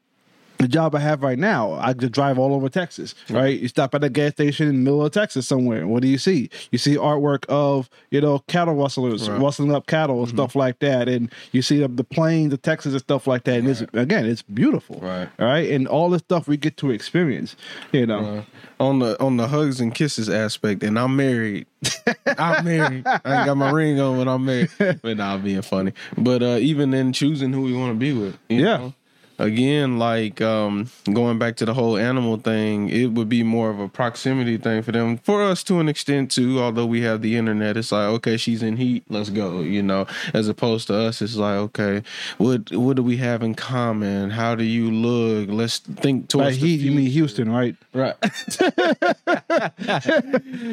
the 0.57 0.67
job 0.67 0.95
I 0.95 0.99
have 0.99 1.21
right 1.23 1.37
now, 1.37 1.73
I 1.73 1.93
just 1.93 2.11
drive 2.13 2.37
all 2.39 2.53
over 2.53 2.69
Texas, 2.69 3.13
right? 3.29 3.59
You 3.59 3.67
stop 3.67 3.93
at 3.95 4.03
a 4.03 4.09
gas 4.09 4.31
station 4.33 4.67
in 4.67 4.75
the 4.75 4.81
middle 4.81 5.05
of 5.05 5.11
Texas 5.11 5.47
somewhere. 5.47 5.87
What 5.87 6.01
do 6.01 6.07
you 6.07 6.17
see? 6.17 6.49
You 6.71 6.77
see 6.77 6.95
artwork 6.95 7.45
of, 7.47 7.89
you 8.11 8.21
know, 8.21 8.39
cattle 8.47 8.73
rustlers 8.75 9.29
Right. 9.29 9.39
rustling 9.41 9.71
up 9.73 9.87
cattle 9.87 10.19
and 10.19 10.29
stuff 10.29 10.55
like 10.55 10.79
that. 10.79 11.07
And 11.07 11.31
you 11.51 11.61
see 11.61 11.79
the, 11.79 11.87
the 11.87 12.03
plains 12.03 12.53
of 12.53 12.61
Texas 12.61 12.93
and 12.93 13.01
stuff 13.01 13.27
like 13.27 13.43
that. 13.45 13.59
And 13.59 13.67
it's, 13.67 13.81
again, 13.93 14.25
it's 14.25 14.41
beautiful. 14.41 14.99
Right. 14.99 15.29
All 15.39 15.45
right. 15.45 15.69
And 15.69 15.87
all 15.87 16.09
this 16.09 16.21
stuff 16.21 16.47
we 16.47 16.57
get 16.57 16.77
to 16.77 16.91
experience, 16.91 17.55
you 17.91 18.05
know. 18.05 18.25
Uh, 18.25 18.43
on 18.79 18.99
the 18.99 19.19
on 19.19 19.37
the 19.37 19.47
hugs 19.47 19.81
and 19.81 19.95
kisses 19.95 20.29
aspect, 20.29 20.83
and 20.83 20.99
I'm 20.99 21.15
married. 21.15 21.65
I'm 22.37 22.63
married. 22.63 23.07
I 23.07 23.37
ain't 23.37 23.45
got 23.45 23.57
my 23.57 23.71
ring 23.71 23.99
on, 23.99 24.17
but 24.23 24.29
I'm 24.31 24.45
married. 24.45 24.69
But 24.77 25.17
nah, 25.17 25.33
I'm 25.33 25.41
being 25.41 25.63
funny. 25.63 25.93
But 26.15 26.43
uh, 26.43 26.57
even 26.59 26.93
in 26.93 27.11
choosing 27.11 27.51
who 27.53 27.63
we 27.63 27.73
want 27.73 27.93
to 27.95 27.97
be 27.99 28.13
with, 28.13 28.37
you 28.49 28.59
Yeah. 28.63 28.77
know? 28.77 28.93
Again, 29.39 30.00
like 30.00 30.41
um, 30.41 30.89
going 31.13 31.38
back 31.38 31.58
to 31.58 31.65
the 31.65 31.74
whole 31.74 31.98
animal 31.98 32.38
thing, 32.38 32.89
it 32.89 33.08
would 33.08 33.29
be 33.29 33.44
more 33.44 33.70
of 33.70 33.79
a 33.79 33.88
proximity 33.88 34.58
thing 34.58 34.82
for 34.82 34.91
them. 34.91 35.17
For 35.17 35.44
us, 35.44 35.63
to 35.65 35.79
an 35.79 35.89
extent, 35.89 36.32
too. 36.32 36.60
Although 36.60 36.88
we 36.88 37.01
have 37.01 37.22
the 37.22 37.38
internet, 37.38 37.77
it's 37.77 37.91
like 37.91 38.08
okay, 38.08 38.38
she's 38.38 38.63
in 38.63 38.77
heat, 38.77 39.03
let's 39.10 39.29
go. 39.29 39.62
You 39.62 39.84
know, 39.84 40.08
as 40.34 40.48
opposed 40.48 40.88
to 40.88 40.96
us, 40.96 41.22
it's 41.22 41.36
like 41.36 41.58
okay, 41.58 42.03
what 42.38 42.72
what 42.72 42.96
do 42.96 43.03
we 43.03 43.17
have 43.17 43.44
in 43.44 43.53
common? 43.56 44.32
How 44.32 44.56
do 44.56 44.63
you 44.63 44.89
look? 44.89 45.50
Let's 45.50 45.79
think 45.79 46.29
towards 46.29 46.56
Like 46.56 46.62
the 46.62 46.77
he, 46.77 46.86
you 46.86 46.91
mean. 46.91 47.08
Houston, 47.08 47.51
right? 47.51 47.75
Right. 47.94 48.15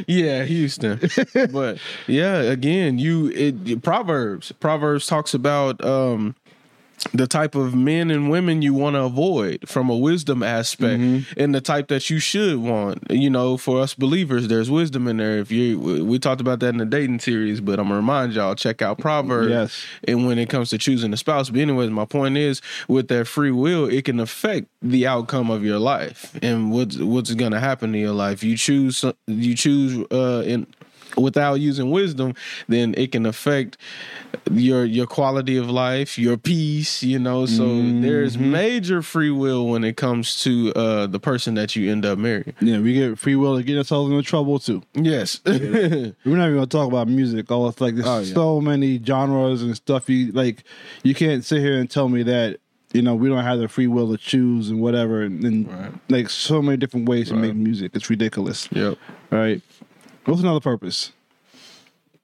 yeah, 0.07 0.45
Houston. 0.45 1.01
But 1.53 1.79
yeah, 2.07 2.37
again, 2.41 2.99
you 2.99 3.29
it 3.29 3.83
Proverbs. 3.83 4.53
Proverbs 4.53 5.07
talks 5.07 5.35
about 5.35 5.83
um 5.85 6.35
the 7.13 7.27
type 7.27 7.55
of 7.55 7.75
men 7.75 8.11
and 8.11 8.31
women 8.31 8.63
you 8.63 8.73
want 8.73 8.95
to 8.95 9.01
avoid 9.03 9.69
from 9.69 9.91
a 9.91 9.97
wisdom 9.97 10.43
aspect 10.43 11.01
Mm-hmm. 11.01 11.41
and 11.41 11.55
the 11.55 11.61
type 11.61 11.89
that 11.89 12.09
you 12.09 12.19
should 12.19 12.59
want 12.59 13.03
you 13.11 13.29
know 13.29 13.57
for 13.57 13.81
us 13.81 13.95
believers 13.95 14.49
there's 14.49 14.71
wisdom 14.71 15.07
in 15.09 15.17
there 15.19 15.39
if 15.39 15.51
you 15.51 15.79
we 16.05 16.19
talked 16.19 16.41
about 16.41 16.61
that 16.61 16.69
in 16.69 16.79
the 16.79 16.85
dating 16.87 17.19
series 17.21 17.61
but 17.61 17.79
i'm 17.79 17.87
gonna 17.87 17.97
remind 17.97 18.33
y'all 18.33 18.55
check 18.55 18.81
out 18.83 18.99
proverbs 18.99 19.51
Yes. 19.51 19.85
and 20.09 20.27
when 20.27 20.39
it 20.39 20.49
comes 20.49 20.71
to 20.71 20.79
choosing 20.79 21.13
a 21.13 21.17
spouse 21.17 21.51
but 21.51 21.61
anyways 21.61 21.91
my 21.91 22.05
point 22.05 22.37
is 22.37 22.61
with 22.89 23.09
that 23.09 23.27
free 23.27 23.51
will 23.51 23.87
it 23.89 24.05
can 24.05 24.19
affect 24.21 24.67
the 24.83 25.07
outcome 25.07 25.51
of 25.51 25.65
your 25.65 25.79
life 25.79 26.37
and 26.43 26.71
what's 26.73 26.97
what's 26.99 27.35
gonna 27.35 27.61
happen 27.61 27.95
in 27.95 28.01
your 28.01 28.13
life 28.13 28.43
you 28.43 28.57
choose 28.57 29.05
you 29.27 29.55
choose 29.55 30.07
uh 30.11 30.43
in 30.47 30.67
without 31.17 31.55
using 31.55 31.91
wisdom 31.91 32.35
then 32.69 32.95
it 32.97 33.13
can 33.13 33.25
affect 33.27 33.77
your 34.51 34.85
your 34.85 35.07
quality 35.07 35.57
of 35.57 35.71
life 35.71 36.19
your 36.19 36.37
peace 36.37 37.03
you 37.03 37.19
know 37.19 37.47
so 37.47 37.65
there's 38.01 38.37
major 38.37 39.01
free 39.03 39.31
will 39.31 39.69
when 39.69 39.85
it 39.85 39.97
comes 39.97 40.43
to 40.43 40.73
uh 40.75 41.07
the 41.07 41.21
person 41.21 41.55
that 41.55 41.75
you 41.77 41.91
end 41.91 42.05
up 42.05 42.19
marrying 42.19 42.53
Yeah, 42.61 42.81
we 42.81 42.95
get 42.95 43.19
free 43.19 43.37
will 43.37 43.57
to 43.57 43.63
get 43.63 43.79
ourselves 43.79 44.11
into 44.11 44.23
trouble 44.23 44.59
too. 44.59 44.83
yes 44.95 45.41
We're 45.45 46.13
not 46.25 46.47
even 46.49 46.55
gonna 46.55 46.67
talk 46.67 46.89
about 46.89 47.09
music. 47.09 47.47
Oh, 47.51 47.69
it's 47.69 47.81
like 47.81 47.95
there's 47.95 48.07
Oh, 48.07 48.19
yeah. 48.21 48.35
so 48.35 48.61
many 48.61 48.99
genres 49.03 49.63
and 49.63 49.75
stuff. 49.77 50.09
You 50.11 50.33
like, 50.33 50.65
you 51.03 51.15
can't 51.15 51.45
sit 51.45 51.61
here 51.61 51.79
and 51.79 51.89
tell 51.91 52.09
me 52.09 52.23
that 52.25 52.59
you 52.93 53.03
know 53.03 53.15
we 53.15 53.29
don't 53.29 53.43
have 53.45 53.59
the 53.59 53.69
free 53.69 53.87
will 53.87 54.11
to 54.11 54.17
choose 54.19 54.69
and 54.71 54.81
whatever, 54.81 55.23
and, 55.23 55.45
and 55.45 55.69
Right. 55.69 55.93
like 56.09 56.31
so 56.31 56.61
many 56.63 56.77
different 56.77 57.09
ways 57.09 57.29
to 57.29 57.35
make 57.35 57.55
music. 57.55 57.93
It's 57.95 58.11
ridiculous. 58.11 58.69
yep 58.73 58.99
All 59.33 59.39
right. 59.39 59.61
What's 60.25 60.41
another 60.41 60.61
purpose? 60.61 61.13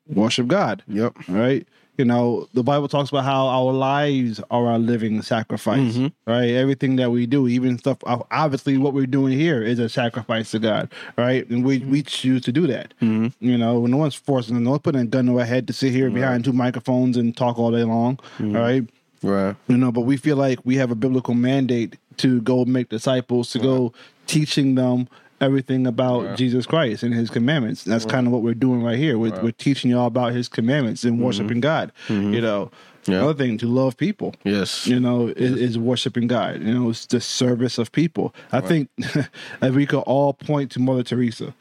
Worship 0.09 0.47
God. 0.49 0.83
yep 0.88 1.16
Right. 1.28 1.66
You 2.00 2.07
know, 2.07 2.49
the 2.54 2.62
Bible 2.62 2.88
talks 2.88 3.11
about 3.11 3.25
how 3.25 3.47
our 3.49 3.75
lives 3.75 4.40
are 4.50 4.66
our 4.69 4.78
living 4.78 5.21
sacrifice, 5.21 5.97
mm-hmm. 5.97 6.30
right? 6.30 6.49
Everything 6.49 6.97
that 6.97 7.11
we 7.11 7.26
do, 7.26 7.47
even 7.47 7.76
stuff, 7.76 7.99
obviously, 8.07 8.78
what 8.78 8.95
we're 8.95 9.04
doing 9.04 9.38
here 9.38 9.62
is 9.62 9.78
a 9.78 9.87
sacrifice 9.87 10.52
to 10.52 10.59
God, 10.59 10.90
right? 11.19 11.47
And 11.50 11.62
we, 11.62 11.80
we 11.80 12.00
mm-hmm. 12.00 12.07
choose 12.07 12.40
to 12.45 12.52
do 12.52 12.66
that. 12.69 12.95
Mm-hmm. 13.02 13.47
You 13.47 13.59
know, 13.59 13.85
no 13.85 13.99
one's 13.99 14.14
forcing, 14.14 14.62
no 14.62 14.71
one's 14.71 14.83
putting 14.83 15.02
a 15.02 15.04
gun 15.04 15.26
to 15.26 15.40
our 15.40 15.45
head 15.45 15.66
to 15.66 15.75
sit 15.75 15.92
here 15.92 16.09
behind 16.09 16.47
two 16.47 16.54
microphones 16.54 17.19
and 17.19 17.37
talk 17.37 17.59
all 17.59 17.71
day 17.71 17.85
long, 17.85 18.19
all 18.40 18.47
right? 18.47 18.88
right 19.23 19.57
You 19.69 19.76
know, 19.76 19.92
but 19.92 20.02
we 20.02 20.16
feel 20.16 20.37
like 20.37 20.61
we 20.64 20.76
have 20.76 20.90
a 20.90 20.95
biblical 20.95 21.35
mandate 21.35 21.99
to 22.16 22.40
go 22.40 22.64
make 22.64 22.88
disciples, 22.88 23.50
to 23.50 23.59
go 23.59 23.92
teaching 24.26 24.75
them 24.75 25.07
everything 25.40 25.87
about 25.87 26.25
Right. 26.25 26.37
Jesus 26.37 26.66
Christ 26.66 27.02
and 27.02 27.14
his 27.14 27.30
commandments. 27.30 27.85
That's 27.85 28.04
kind 28.04 28.26
of 28.26 28.32
what 28.32 28.42
we're 28.42 28.54
doing 28.54 28.82
right 28.82 28.99
here. 28.99 29.18
We're, 29.18 29.40
we're 29.42 29.52
teaching 29.52 29.90
y'all 29.90 30.06
about 30.06 30.32
his 30.32 30.49
commandments 30.49 31.04
and 31.04 31.14
mm-hmm. 31.14 31.25
worshiping 31.25 31.61
God. 31.61 31.92
Mm-hmm. 32.09 32.35
You 32.35 32.40
know, 32.40 32.70
Yeah. 33.06 33.16
another 33.18 33.35
thing, 33.35 33.56
to 33.59 33.66
love 33.66 33.97
people. 33.97 34.35
yes 34.44 34.87
You 34.87 35.00
know, 35.00 35.28
is, 35.28 35.52
is 35.52 35.78
worshiping 35.78 36.26
God. 36.26 36.62
You 36.62 36.75
know, 36.75 36.90
it's 36.90 37.06
the 37.06 37.20
service 37.20 37.78
of 37.78 37.90
people. 37.92 38.35
I 38.52 38.61
think 38.61 38.88
that 39.61 39.73
we 39.73 39.87
could 39.87 40.00
all 40.00 40.35
point 40.35 40.70
to 40.73 40.80
Mother 40.80 41.02
Teresa, 41.02 41.54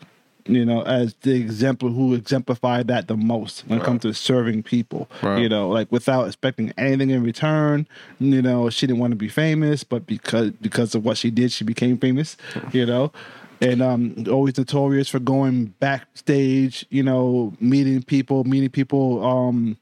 you 0.45 0.65
know, 0.65 0.81
as 0.81 1.13
the 1.21 1.35
example 1.39 1.89
who 1.89 2.13
exemplified 2.13 2.87
that 2.87 3.07
the 3.07 3.15
most 3.15 3.61
when 3.67 3.79
it 3.79 3.85
comes 3.85 4.01
to 4.01 4.13
serving 4.13 4.63
people. 4.63 5.07
Right. 5.21 5.39
You 5.41 5.47
know, 5.49 5.69
like 5.69 5.91
without 5.91 6.25
expecting 6.27 6.73
anything 6.77 7.11
in 7.11 7.23
return. 7.23 7.87
You 8.19 8.41
know, 8.41 8.69
she 8.69 8.87
didn't 8.87 8.99
want 8.99 9.11
to 9.11 9.17
be 9.17 9.29
famous, 9.29 9.83
but 9.83 10.05
because 10.05 10.51
because 10.51 10.95
of 10.95 11.05
what 11.05 11.17
she 11.17 11.29
did, 11.31 11.51
she 11.51 11.63
became 11.63 11.97
famous. 11.97 12.35
You 12.73 12.85
know. 12.85 13.11
And 13.61 13.81
um, 13.81 14.23
always 14.29 14.57
notorious 14.57 15.09
for 15.09 15.19
going 15.19 15.73
backstage, 15.79 16.85
you 16.89 17.03
know, 17.03 17.53
meeting 17.59 18.01
people, 18.03 18.43
meeting 18.45 18.69
people, 18.69 19.25
um, 19.25 19.77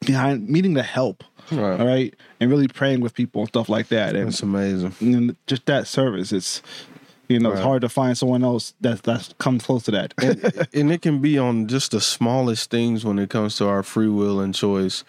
behind 0.00 0.48
meeting 0.48 0.74
the 0.74 0.82
help, 0.82 1.22
Right. 1.50 1.78
all 1.78 1.86
right, 1.86 2.14
and 2.40 2.50
really 2.50 2.66
praying 2.68 3.00
with 3.00 3.14
people 3.14 3.42
and 3.42 3.48
stuff 3.48 3.68
like 3.68 3.88
that, 3.88 4.16
and, 4.16 4.26
that's 4.28 4.42
amazing 4.42 4.94
and 5.00 5.36
just 5.46 5.66
that 5.66 5.86
service. 5.86 6.32
It's 6.32 6.62
you 7.32 7.40
know, 7.40 7.52
it's 7.52 7.60
hard 7.60 7.82
to 7.82 7.88
find 7.88 8.16
someone 8.16 8.44
else 8.44 8.74
that 8.80 9.02
that 9.04 9.34
comes 9.38 9.64
close 9.64 9.84
to 9.84 9.90
that. 9.92 10.14
and, 10.18 10.68
and 10.72 10.92
it 10.92 11.02
can 11.02 11.20
be 11.20 11.38
on 11.38 11.66
just 11.66 11.92
the 11.92 12.00
smallest 12.00 12.70
things 12.70 13.04
when 13.04 13.18
it 13.18 13.30
comes 13.30 13.56
to 13.56 13.68
our 13.68 13.82
free 13.82 14.08
will 14.08 14.40
and 14.40 14.54
choice. 14.54 15.04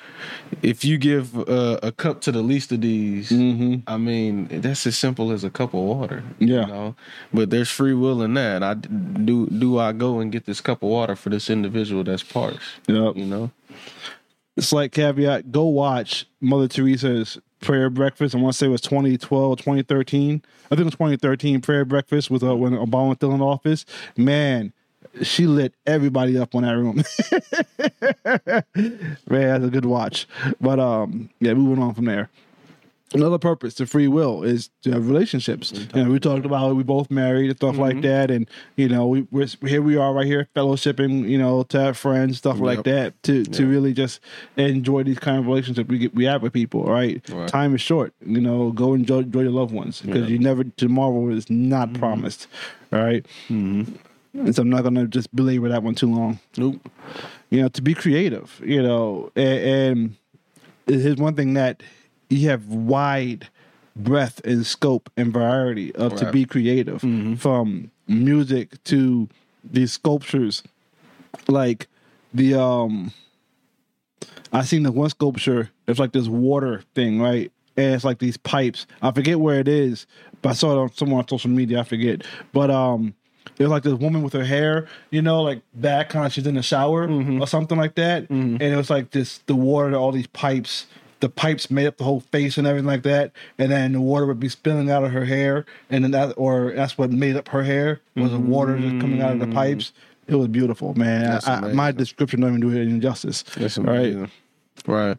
If 0.61 0.83
you 0.85 0.97
give 0.97 1.37
uh, 1.37 1.79
a 1.83 1.91
cup 1.91 2.21
to 2.21 2.31
the 2.31 2.41
least 2.41 2.71
of 2.71 2.81
these, 2.81 3.31
I 3.31 3.97
mean 3.97 4.47
that's 4.61 4.87
as 4.87 4.97
simple 4.97 5.31
as 5.31 5.43
a 5.43 5.49
cup 5.49 5.73
of 5.73 5.81
water. 5.81 6.23
Yeah. 6.39 6.61
you 6.61 6.67
know? 6.67 6.95
but 7.33 7.49
there's 7.49 7.69
free 7.69 7.93
will 7.93 8.21
in 8.21 8.33
that. 8.35 8.63
I 8.63 8.73
do 8.73 9.47
do 9.47 9.79
I 9.79 9.91
go 9.91 10.19
and 10.19 10.31
get 10.31 10.45
this 10.45 10.61
cup 10.61 10.83
of 10.83 10.89
water 10.89 11.15
for 11.15 11.29
this 11.29 11.49
individual 11.49 12.03
that's 12.03 12.23
parched? 12.23 12.59
Yep. 12.87 13.17
You 13.17 13.25
know, 13.25 13.51
Slight 14.59 14.91
caveat: 14.91 15.51
Go 15.51 15.65
watch 15.65 16.27
Mother 16.39 16.67
Teresa's 16.67 17.39
prayer 17.63 17.89
breakfast. 17.89 18.35
I 18.35 18.37
want 18.39 18.53
to 18.53 18.57
say 18.57 18.65
it 18.67 18.69
was 18.69 18.81
2012, 18.81 19.57
2013. 19.57 20.41
I 20.65 20.69
think 20.69 20.81
it 20.81 20.83
was 20.83 20.93
2013 20.93 21.61
prayer 21.61 21.85
breakfast 21.85 22.29
with 22.29 22.43
uh, 22.43 22.55
when 22.55 22.73
Obama 22.73 23.09
was 23.09 23.17
still 23.17 23.33
in 23.33 23.41
office. 23.41 23.85
Man, 24.17 24.73
she 25.21 25.47
lit 25.47 25.73
everybody 25.85 26.37
up 26.37 26.53
on 26.55 26.63
that 26.63 26.71
room. 26.71 27.03
Man, 29.29 29.61
that's 29.61 29.65
a 29.65 29.69
good 29.69 29.85
watch. 29.85 30.27
But 30.59 30.79
um, 30.79 31.29
yeah, 31.39 31.53
moving 31.53 31.83
on 31.83 31.93
from 31.93 32.05
there. 32.05 32.29
Another 33.13 33.37
purpose 33.37 33.73
to 33.75 33.85
free 33.85 34.07
will 34.07 34.43
is 34.43 34.69
to 34.81 34.91
have 34.91 35.07
relationships. 35.07 35.71
You 35.93 36.03
know, 36.03 36.09
we 36.09 36.19
talked 36.19 36.45
about 36.45 36.75
we 36.75 36.83
both 36.83 37.11
married 37.11 37.49
and 37.49 37.57
stuff 37.57 37.77
like 37.77 38.01
that, 38.01 38.31
and 38.31 38.49
you 38.75 38.89
know, 38.89 39.07
we 39.07 39.27
we're 39.31 39.47
here 39.61 39.81
we 39.81 39.97
are 39.97 40.13
right 40.13 40.25
here 40.25 40.47
fellowshipping. 40.55 41.29
You 41.29 41.37
know, 41.37 41.63
to 41.63 41.79
have 41.79 41.97
friends, 41.97 42.37
stuff 42.39 42.59
like 42.59 42.83
that, 42.83 43.21
to 43.23 43.43
to 43.45 43.65
really 43.67 43.93
just 43.93 44.19
enjoy 44.57 45.03
these 45.03 45.19
kind 45.19 45.37
of 45.37 45.45
relationships 45.45 45.87
we 45.89 45.99
get 45.99 46.15
we 46.15 46.25
have 46.25 46.41
with 46.41 46.53
people. 46.53 46.83
Right, 46.85 47.21
Right. 47.29 47.47
time 47.47 47.75
is 47.75 47.81
short. 47.81 48.13
You 48.25 48.41
know, 48.41 48.71
go 48.71 48.93
enjoy, 48.93 49.19
enjoy 49.19 49.41
your 49.43 49.51
loved 49.51 49.73
ones 49.73 50.01
because 50.01 50.29
you 50.29 50.39
never 50.39 50.63
tomorrow 50.63 51.29
is 51.29 51.49
not 51.49 51.93
promised. 51.93 52.47
All 52.91 52.99
right? 53.03 53.25
and 54.35 54.55
so 54.55 54.63
I'm 54.63 54.69
not 54.69 54.83
gonna 54.83 55.05
just 55.07 55.33
belabor 55.35 55.69
that 55.69 55.83
one 55.83 55.93
too 55.93 56.11
long 56.11 56.39
nope. 56.57 56.79
you 57.51 57.61
know, 57.61 57.67
to 57.69 57.81
be 57.83 57.93
creative, 57.93 58.59
you 58.65 58.81
know, 58.81 59.31
and, 59.35 60.15
and 60.87 61.01
here's 61.01 61.17
one 61.17 61.35
thing 61.35 61.53
that 61.53 61.83
you 62.33 62.49
have 62.49 62.67
wide 62.67 63.47
breadth 63.95 64.41
and 64.45 64.65
scope 64.65 65.09
and 65.15 65.31
variety 65.31 65.93
of 65.95 66.15
to 66.15 66.31
be 66.31 66.45
creative. 66.45 67.01
From 67.37 67.91
music 68.07 68.83
to 68.85 69.29
these 69.63 69.93
sculptures 69.93 70.61
like 71.47 71.87
the 72.33 72.53
um 72.59 73.13
I 74.51 74.63
seen 74.63 74.83
the 74.83 74.91
one 74.91 75.09
sculpture 75.09 75.69
it's 75.87 75.99
like 75.99 76.11
this 76.11 76.27
water 76.27 76.83
thing 76.95 77.21
right? 77.21 77.51
And 77.77 77.95
it's 77.95 78.03
like 78.03 78.19
these 78.19 78.37
pipes. 78.37 78.85
I 79.01 79.11
forget 79.11 79.39
where 79.39 79.59
it 79.59 79.67
is 79.67 80.05
but 80.41 80.49
I 80.49 80.53
saw 80.53 80.71
it 80.73 80.81
on 80.81 80.93
somewhere 80.93 81.19
on 81.19 81.27
social 81.27 81.49
media 81.49 81.79
I 81.79 81.83
forget. 81.83 82.23
But 82.51 82.69
um 82.71 83.13
it 83.57 83.63
was 83.63 83.71
like 83.71 83.83
this 83.83 83.93
woman 83.93 84.23
with 84.23 84.33
her 84.33 84.43
hair, 84.43 84.87
you 85.11 85.21
know, 85.21 85.41
like 85.43 85.61
back 85.75 86.09
kind 86.09 86.25
of 86.25 86.33
she's 86.33 86.47
in 86.47 86.55
the 86.55 86.63
shower 86.63 87.07
or 87.39 87.47
something 87.47 87.77
like 87.77 87.95
that. 87.95 88.29
And 88.29 88.61
it 88.61 88.75
was 88.75 88.89
like 88.89 89.11
this 89.11 89.39
the 89.45 89.55
water, 89.55 89.95
all 89.95 90.11
these 90.11 90.27
pipes, 90.27 90.87
the 91.23 91.29
pipes 91.29 91.71
made 91.71 91.87
up 91.87 91.95
the 91.95 92.03
whole 92.03 92.19
face 92.19 92.57
and 92.57 92.67
everything 92.67 92.85
like 92.85 93.03
that. 93.03 93.31
And 93.57 93.71
then 93.71 93.93
the 93.93 94.01
water 94.01 94.25
would 94.25 94.41
be 94.41 94.49
spilling 94.49 94.91
out 94.91 95.05
of 95.05 95.11
her 95.11 95.23
hair, 95.23 95.65
and 95.89 96.03
then 96.03 96.11
that 96.11 96.33
or 96.35 96.73
that's 96.75 96.97
what 96.97 97.11
made 97.11 97.37
up 97.37 97.47
her 97.47 97.63
hair 97.63 98.01
was 98.17 98.31
the 98.31 98.39
water 98.39 98.77
just 98.77 98.99
coming 98.99 99.21
out 99.21 99.31
of 99.31 99.39
the 99.39 99.47
pipes. 99.47 99.93
It 100.27 100.35
was 100.35 100.49
beautiful, 100.49 100.93
man. 100.95 101.39
I, 101.45 101.71
my 101.71 101.93
description 101.93 102.41
don't 102.41 102.49
even 102.49 102.59
do 102.59 102.77
it 102.77 102.81
any 102.85 102.99
justice. 102.99 103.43
That's 103.55 103.77
All 103.77 103.85
right. 103.85 104.29
Right. 104.85 105.17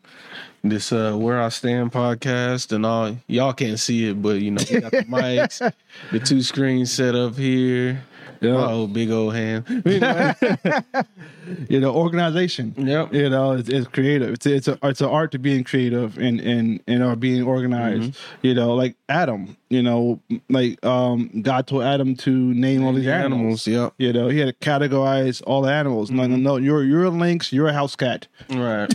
This 0.63 0.93
uh 0.93 1.15
Where 1.17 1.41
I 1.41 1.49
Stand 1.49 1.91
podcast 1.91 2.73
and 2.73 2.85
all 2.85 3.17
y'all 3.27 3.55
can't 3.55 3.81
see 3.81 4.11
it, 4.11 4.21
but 4.21 4.43
you 4.43 4.51
know, 4.51 4.63
we 4.71 4.81
got 4.81 4.91
the 4.91 4.99
mics, 5.09 5.73
the 6.13 6.21
two 6.21 6.43
screens 6.43 6.93
set 6.93 7.15
up 7.15 7.35
here. 7.37 8.05
Yeah. 8.45 8.67
Oh, 8.69 8.87
big 8.87 9.11
old 9.11 9.35
hand. 9.35 9.65
you 11.69 11.81
know, 11.81 11.95
organization. 11.95 12.75
Yep. 12.77 13.13
You 13.13 13.31
know, 13.31 13.53
it's, 13.53 13.69
it's 13.69 13.87
creative. 13.89 14.31
It's 14.35 14.47
it's 14.47 14.69
a 14.69 14.79
it's 14.83 15.01
an 15.01 15.09
art 15.09 15.33
to 15.33 15.39
being 15.39 15.65
creative 15.65 16.19
and 16.19 16.41
and 16.41 16.81
and 16.87 17.03
or 17.03 17.17
being 17.17 17.43
organized. 17.43 18.13
Mm-hmm. 18.13 18.47
You 18.47 18.55
know, 18.55 18.75
like 18.75 18.97
Adam. 19.09 19.57
You 19.69 19.83
know, 19.83 20.21
like 20.49 20.85
um, 20.85 21.43
God 21.43 21.67
told 21.67 21.83
Adam 21.83 22.15
to 22.17 22.31
name 22.31 22.85
all 22.85 22.93
these 22.93 23.09
animals. 23.09 23.67
Animals, 23.67 23.67
yep. 23.67 23.95
You 23.99 24.13
know, 24.13 24.29
he 24.29 24.39
had 24.39 24.47
to 24.47 24.53
categorize 24.53 25.43
all 25.47 25.63
the 25.63 25.73
animals. 25.73 26.11
No, 26.11 26.27
no, 26.27 26.37
no. 26.37 26.57
You're 26.57 26.85
you're 26.85 27.05
a 27.05 27.11
lynx. 27.11 27.53
You're 27.53 27.69
a 27.69 27.73
house 27.73 27.97
cat. 27.97 28.29
Right. 28.51 28.93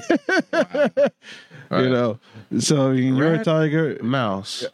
You 1.71 1.89
know, 1.89 2.19
so 2.57 2.89
you're 2.89 3.35
a 3.35 3.43
tiger. 3.43 3.99
Mouse. 4.01 4.65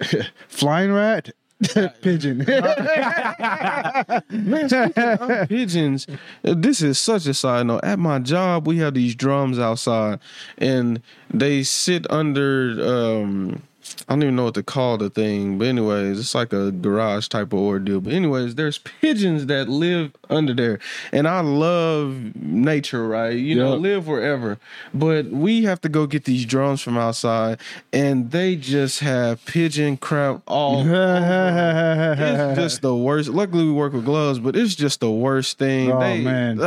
Flying 0.47 0.93
rat. 0.93 1.31
Pigeon. 2.01 2.39
Man, 4.29 4.69
speaking 4.69 5.03
of 5.03 5.49
pigeons. 5.49 6.07
This 6.41 6.81
is 6.81 6.99
such 6.99 7.25
a 7.27 7.33
side 7.33 7.67
note. 7.67 7.83
At 7.83 7.99
my 7.99 8.19
job, 8.19 8.67
we 8.67 8.77
have 8.79 8.93
these 8.93 9.15
drums 9.15 9.57
outside, 9.57 10.19
and 10.57 11.01
they 11.33 11.63
sit 11.63 12.09
under 12.11 12.71
um, 12.85 13.61
I 14.07 14.13
don't 14.13 14.23
even 14.23 14.35
know 14.35 14.45
what 14.45 14.53
to 14.55 14.63
call 14.63 14.97
the 14.97 15.09
thing, 15.09 15.57
but 15.57 15.67
anyways, 15.67 16.19
it's 16.19 16.35
like 16.35 16.53
a 16.53 16.71
garage 16.71 17.27
type 17.27 17.53
of 17.53 17.59
ordeal. 17.59 18.01
But 18.01 18.13
anyways, 18.13 18.55
there's 18.55 18.77
pigeons 18.77 19.45
that 19.47 19.69
live 19.69 20.11
under 20.29 20.53
there, 20.53 20.79
and 21.11 21.27
I 21.27 21.41
love 21.41 22.35
nature, 22.35 23.07
right? 23.07 23.35
You 23.35 23.55
know, 23.55 23.75
live 23.75 24.07
wherever. 24.07 24.57
But 24.93 25.27
we 25.27 25.63
have 25.63 25.81
to 25.81 25.89
go 25.89 26.07
get 26.07 26.25
these 26.25 26.45
drones 26.45 26.81
from 26.81 26.97
outside, 26.97 27.59
and 27.93 28.31
they 28.31 28.55
just 28.55 28.99
have 29.01 29.43
pigeon 29.45 29.97
crap 29.97 30.41
all. 30.47 30.81
it's 30.87 32.59
just 32.59 32.81
the 32.81 32.95
worst. 32.95 33.29
Luckily, 33.29 33.65
we 33.65 33.71
work 33.71 33.93
with 33.93 34.05
gloves, 34.05 34.39
but 34.39 34.55
it's 34.55 34.75
just 34.75 34.99
the 34.99 35.11
worst 35.11 35.57
thing. 35.57 35.91
Oh, 35.91 35.99
they, 35.99 36.21
man. 36.21 36.57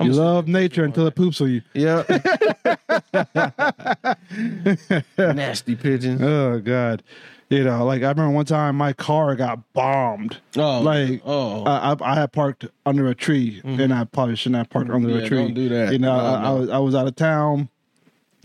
You 0.00 0.12
love 0.12 0.48
nature 0.48 0.84
until 0.84 1.06
it 1.06 1.14
poops 1.14 1.40
on 1.40 1.50
you. 1.50 1.62
Yeah. 1.74 2.02
Nasty 5.18 5.76
pigeon. 5.76 6.22
Oh 6.22 6.60
God. 6.60 7.02
You 7.50 7.64
know, 7.64 7.84
like 7.86 8.02
I 8.02 8.08
remember 8.10 8.30
one 8.30 8.44
time 8.44 8.76
my 8.76 8.92
car 8.92 9.34
got 9.34 9.72
bombed. 9.72 10.38
Oh, 10.56 10.82
like 10.82 11.22
oh. 11.24 11.64
I, 11.64 11.92
I, 11.92 12.12
I 12.12 12.14
had 12.14 12.32
parked 12.32 12.66
under 12.84 13.08
a 13.08 13.14
tree, 13.14 13.62
and 13.64 13.92
I 13.92 14.04
probably 14.04 14.36
shouldn't 14.36 14.58
have 14.58 14.68
parked 14.70 14.90
under 14.90 15.08
Yeah, 15.08 15.24
a 15.24 15.28
tree. 15.28 15.38
don't 15.38 15.54
do 15.54 15.68
that. 15.70 15.92
You 15.92 15.98
know, 15.98 16.14
No, 16.14 16.24
I, 16.26 16.48
I 16.48 16.52
was 16.52 16.70
I 16.70 16.78
was 16.78 16.94
out 16.94 17.06
of 17.06 17.16
town, 17.16 17.70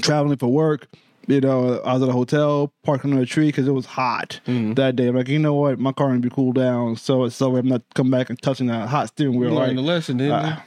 traveling 0.02 0.38
for 0.38 0.48
work. 0.48 0.88
You 1.28 1.42
know, 1.42 1.80
I 1.80 1.94
was 1.94 2.04
at 2.04 2.10
a 2.10 2.14
hotel, 2.14 2.72
parked 2.84 3.04
under 3.06 3.22
a 3.22 3.26
tree 3.26 3.48
because 3.48 3.68
it 3.68 3.72
was 3.74 3.86
hot 3.86 4.40
Mm-hmm. 4.46 4.74
that 4.76 4.96
day. 4.96 5.08
I'm 5.08 5.16
like, 5.16 5.28
you 5.30 5.40
know 5.40 5.54
what, 5.54 5.80
my 5.80 5.92
car 5.92 6.10
needs 6.12 6.24
to 6.24 6.30
be 6.30 6.36
cooled 6.36 6.56
down, 6.56 6.96
so 6.96 7.28
so 7.30 7.56
I'm 7.58 7.68
not 7.68 7.82
coming 7.94 8.12
back 8.12 8.30
and 8.30 8.42
touching 8.42 8.68
that 8.68 8.88
hot 8.88 9.10
steering 9.10 9.34
You 9.34 9.40
wheel. 9.42 9.50
learned 9.56 9.68
Right? 9.68 9.76
the 9.76 9.82
lesson, 9.82 10.18
didn't 10.18 10.34
Uh, 10.34 10.62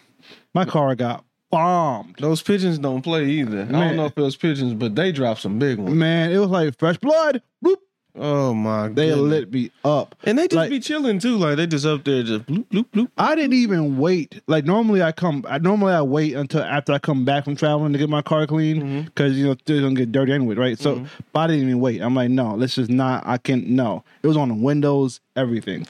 my 0.57 0.65
car 0.65 0.95
got 0.95 1.23
bombed. 1.51 2.17
Those 2.19 2.43
pigeons 2.43 2.79
don't 2.79 3.03
play 3.03 3.27
either. 3.27 3.63
I 3.63 3.67
don't 3.67 3.97
know 3.97 4.07
if 4.07 4.17
it 4.17 4.23
was 4.23 4.37
pigeons, 4.37 4.73
but 4.73 4.95
they 4.95 5.13
dropped 5.13 5.43
some 5.43 5.59
big 5.59 5.79
ones. 5.79 5.95
Man, 5.95 6.33
it 6.33 6.39
was 6.39 6.49
like 6.49 6.79
fresh 6.79 6.97
blood. 6.97 7.43
Boop. 7.63 7.77
Oh 8.19 8.55
my 8.55 8.87
god. 8.87 8.97
They 8.97 9.09
goodness. 9.11 9.31
lit 9.31 9.53
me 9.53 9.71
up. 9.85 10.15
And 10.25 10.39
they 10.39 10.45
just 10.45 10.55
Like- 10.55 10.71
be 10.71 10.81
chilling 10.81 11.19
too. 11.19 11.37
Like 11.37 11.59
they 11.59 11.67
just 11.67 11.85
up 11.85 12.05
there 12.05 12.23
just 12.23 12.47
bloop, 12.47 12.65
bloop, 12.69 12.87
bloop. 12.91 13.09
I 13.19 13.35
didn't 13.35 13.53
even 13.53 13.99
wait. 13.99 14.41
Like 14.47 14.65
normally, 14.65 15.03
I 15.03 15.13
come. 15.13 15.45
I 15.47 15.59
normally 15.59 15.93
I 15.93 16.01
wait 16.01 16.35
until 16.35 16.63
after 16.63 16.95
I 16.95 16.99
come 16.99 17.27
back 17.27 17.45
from 17.45 17.57
traveling 17.57 17.93
to 17.93 17.99
get 17.99 18.09
my 18.09 18.23
car 18.23 18.47
clean 18.47 18.77
mm-hmm. 18.79 19.01
because 19.03 19.37
you 19.37 19.47
know 19.47 19.57
they're 19.67 19.83
gonna 19.83 19.95
get 19.95 20.13
dirty 20.13 20.33
anyway, 20.33 20.55
right? 20.55 20.79
So, 20.79 20.97
mm-hmm. 20.97 21.05
but 21.35 21.41
I 21.41 21.47
didn't 21.49 21.65
even 21.65 21.81
wait. 21.81 22.01
I'm 22.01 22.15
like, 22.15 22.31
no, 22.31 22.55
let's 22.55 22.77
just 22.77 22.91
not. 22.91 23.27
I 23.27 23.37
can't. 23.37 23.69
No, 23.69 24.03
it 24.23 24.27
was 24.27 24.39
on 24.39 24.49
the 24.49 24.55
windows, 24.55 25.21
everything. 25.37 25.87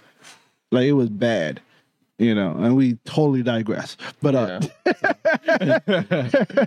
Like 0.73 0.87
it 0.87 0.95
was 0.95 1.09
bad, 1.09 1.61
you 2.19 2.35
know. 2.35 2.53
And 2.53 2.77
we 2.77 2.95
totally 3.05 3.43
digress. 3.43 3.97
But 4.23 4.35
uh, 4.35 4.61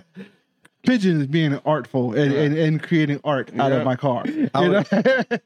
pigeons 0.86 1.26
being 1.26 1.60
artful 1.66 2.14
and, 2.14 2.32
and, 2.32 2.56
and 2.56 2.82
creating 2.82 3.20
art 3.22 3.50
out 3.58 3.70
Yeah. 3.70 3.78
of 3.78 3.84
my 3.84 3.96
car. 3.96 4.24
I 4.54 4.68
was- 4.68 4.86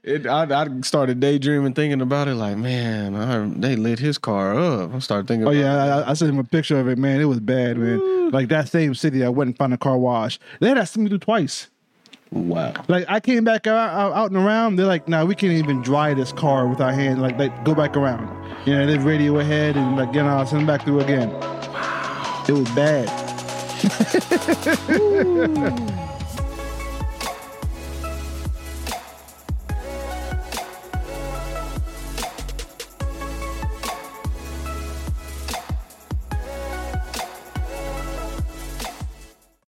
It, 0.04 0.26
I, 0.26 0.62
I 0.62 0.80
started 0.82 1.18
daydreaming, 1.20 1.74
thinking 1.74 2.00
about 2.00 2.28
it. 2.28 2.34
Like, 2.36 2.56
man, 2.56 3.14
I, 3.16 3.46
they 3.58 3.74
lit 3.76 3.98
his 3.98 4.16
car 4.18 4.56
up. 4.56 4.94
I 4.94 4.98
started 5.00 5.26
thinking. 5.26 5.48
Oh 5.48 5.50
yeah, 5.50 5.96
I, 6.06 6.10
I 6.10 6.14
sent 6.14 6.30
him 6.30 6.38
a 6.38 6.44
picture 6.44 6.78
of 6.78 6.86
it. 6.88 6.98
Man, 6.98 7.20
it 7.20 7.24
was 7.24 7.40
bad, 7.40 7.78
man. 7.78 8.30
Like 8.30 8.48
that 8.48 8.68
same 8.68 8.94
city, 8.94 9.24
I 9.24 9.28
went 9.28 9.48
and 9.48 9.58
found 9.58 9.74
a 9.74 9.78
car 9.78 9.98
wash. 9.98 10.38
They 10.60 10.68
had 10.68 10.74
to 10.74 10.80
asked 10.80 10.96
me 10.96 11.04
to 11.04 11.10
do 11.10 11.18
twice. 11.18 11.68
Wow. 12.34 12.74
Like 12.88 13.04
I 13.08 13.20
came 13.20 13.44
back 13.44 13.66
out, 13.68 13.76
out, 13.76 14.12
out 14.12 14.30
and 14.30 14.36
around. 14.36 14.76
They're 14.76 14.86
like, 14.86 15.08
"Nah, 15.08 15.24
we 15.24 15.36
can't 15.36 15.52
even 15.52 15.82
dry 15.82 16.14
this 16.14 16.32
car 16.32 16.66
with 16.66 16.80
our 16.80 16.92
hands. 16.92 17.20
Like, 17.20 17.38
like 17.38 17.64
go 17.64 17.74
back 17.74 17.96
around." 17.96 18.28
You 18.66 18.74
know, 18.74 18.86
they 18.86 18.98
radio 18.98 19.38
ahead 19.38 19.76
and 19.76 19.96
like, 19.96 20.12
you 20.14 20.22
know, 20.22 20.28
I'll 20.28 20.46
send 20.46 20.60
them 20.60 20.66
back 20.66 20.82
through 20.82 21.00
again. 21.00 21.30
Wow. 21.30 22.44
It 22.48 22.52
was 22.52 22.68
bad. 22.70 23.08